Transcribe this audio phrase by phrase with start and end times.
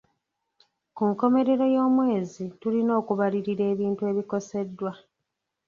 [0.95, 4.91] Ku nkomerero y'omwezi tulina okubalirira ebintu ebikozeseddwa.